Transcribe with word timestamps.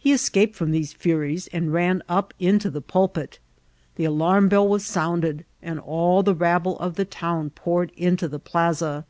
He 0.00 0.12
escaped 0.12 0.56
from 0.56 0.72
these 0.72 0.92
furies 0.94 1.46
and 1.52 1.72
ran 1.72 2.02
np 2.10 2.30
into 2.40 2.70
the 2.70 2.80
pulpit. 2.80 3.38
The 3.94 4.04
alarm 4.04 4.48
bell 4.48 4.66
was 4.66 4.82
somided, 4.82 5.44
and 5.62 5.78
all 5.78 6.24
the 6.24 6.34
rabble 6.34 6.76
of 6.80 6.96
the 6.96 7.04
town 7.04 7.50
poured 7.50 7.90
into 7.92 8.26
the 8.26 8.40
plaza. 8.40 9.06